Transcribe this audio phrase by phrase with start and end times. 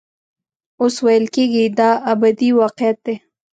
[0.81, 3.15] اوس ویل کېږي دا ابدي واقعیت دی.